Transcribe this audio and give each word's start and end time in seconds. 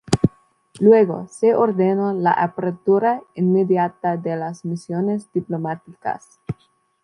Luego 0.79 1.27
se 1.29 1.53
ordenó 1.53 2.11
la 2.11 2.31
apertura 2.31 3.21
inmediata 3.35 4.17
de 4.17 4.35
las 4.35 4.65
misiones 4.65 5.31
diplomáticas. 5.31 6.39